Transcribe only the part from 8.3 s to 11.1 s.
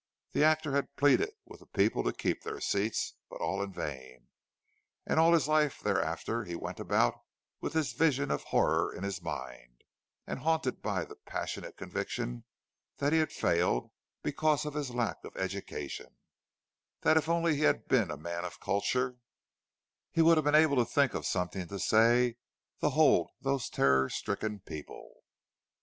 of horror in his mind, and haunted by